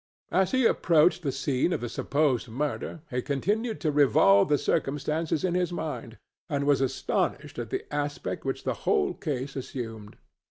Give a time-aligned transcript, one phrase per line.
[0.31, 5.43] As he approached the scene of the supposed murder he continued to revolve the circumstances
[5.43, 6.17] in his mind,
[6.49, 10.17] and was astonished at the aspect which the whole case assumed.